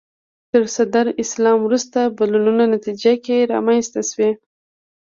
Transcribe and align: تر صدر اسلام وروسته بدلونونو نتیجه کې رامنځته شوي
تر 0.51 0.63
صدر 0.75 1.05
اسلام 1.23 1.57
وروسته 1.63 1.99
بدلونونو 2.17 2.63
نتیجه 2.75 3.13
کې 3.25 3.47
رامنځته 3.51 4.01
شوي 4.09 4.31